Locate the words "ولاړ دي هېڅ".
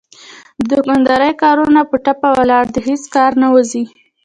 2.37-3.03